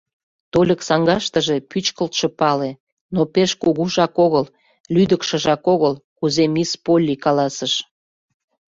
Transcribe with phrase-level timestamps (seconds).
[0.51, 2.71] —Тольык саҥгаштыже пӱчкылтшӧ пале,
[3.15, 4.45] но пеш кугужак огыл...
[4.93, 7.73] лӱдыкшыжак огыл, кузе мисс Полли каласыш.